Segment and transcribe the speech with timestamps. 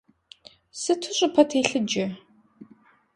[0.79, 2.05] Сыту щӀыпӀэ телъыджэ!